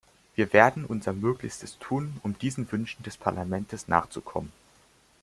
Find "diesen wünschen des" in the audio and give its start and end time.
2.39-3.17